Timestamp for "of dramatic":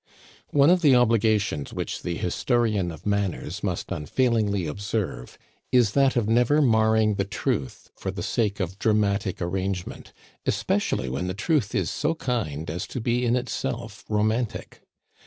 8.59-9.39